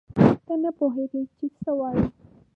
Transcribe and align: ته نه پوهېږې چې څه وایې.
ته 0.45 0.53
نه 0.63 0.71
پوهېږې 0.77 1.21
چې 1.35 1.45
څه 1.61 1.71
وایې. 1.79 2.03